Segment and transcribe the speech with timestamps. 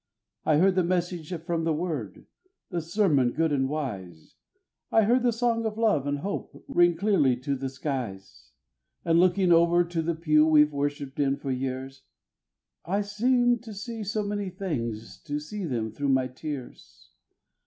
[0.47, 2.25] I heard the message from the Word,
[2.71, 4.33] the sermon good and wise,
[4.91, 8.49] I heard the songs of love and hope ring clearly to the skies;
[9.05, 12.01] And looking over to the pew we've worshipped in for years,
[12.83, 17.11] I seemed to see so many things, to see them through my tears.